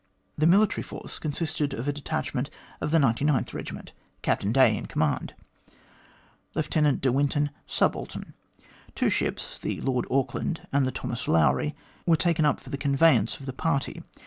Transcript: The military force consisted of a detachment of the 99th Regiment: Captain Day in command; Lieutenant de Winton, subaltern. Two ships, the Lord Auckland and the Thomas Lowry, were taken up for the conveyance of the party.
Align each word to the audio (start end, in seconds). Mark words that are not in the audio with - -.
The 0.35 0.47
military 0.47 0.81
force 0.81 1.19
consisted 1.19 1.75
of 1.75 1.87
a 1.87 1.93
detachment 1.93 2.49
of 2.81 2.89
the 2.89 2.97
99th 2.97 3.53
Regiment: 3.53 3.93
Captain 4.23 4.51
Day 4.51 4.75
in 4.75 4.87
command; 4.87 5.35
Lieutenant 6.55 7.01
de 7.01 7.11
Winton, 7.11 7.51
subaltern. 7.67 8.33
Two 8.95 9.11
ships, 9.11 9.59
the 9.59 9.79
Lord 9.81 10.07
Auckland 10.09 10.65
and 10.73 10.87
the 10.87 10.91
Thomas 10.91 11.27
Lowry, 11.27 11.75
were 12.07 12.17
taken 12.17 12.45
up 12.45 12.59
for 12.59 12.71
the 12.71 12.79
conveyance 12.79 13.39
of 13.39 13.45
the 13.45 13.53
party. 13.53 14.01